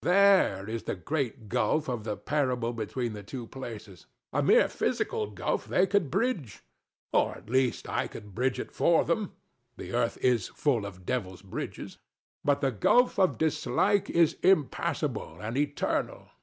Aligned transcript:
There 0.03 0.67
is 0.67 0.81
the 0.85 0.95
great 0.95 1.47
gulf 1.47 1.87
of 1.87 2.05
the 2.05 2.17
parable 2.17 2.73
between 2.73 3.13
the 3.13 3.21
two 3.21 3.45
places. 3.45 4.07
A 4.33 4.41
mere 4.41 4.67
physical 4.67 5.29
gulf 5.29 5.67
they 5.67 5.85
could 5.85 6.09
bridge; 6.09 6.63
or 7.13 7.33
at 7.35 7.51
least 7.51 7.87
I 7.87 8.07
could 8.07 8.33
bridge 8.33 8.59
it 8.59 8.71
for 8.71 9.05
them 9.05 9.33
(the 9.77 9.93
earth 9.93 10.17
is 10.19 10.47
full 10.47 10.87
of 10.87 11.05
Devil's 11.05 11.43
Bridges); 11.43 11.99
but 12.43 12.61
the 12.61 12.71
gulf 12.71 13.19
of 13.19 13.37
dislike 13.37 14.09
is 14.09 14.37
impassable 14.41 15.39
and 15.39 15.55
eternal. 15.55 16.29